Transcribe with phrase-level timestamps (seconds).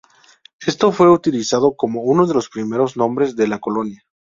[0.65, 4.03] Esto fue utilizado como uno de los primeros nombres de la colonia.